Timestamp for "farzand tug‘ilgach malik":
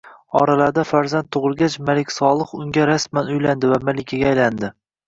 0.91-2.17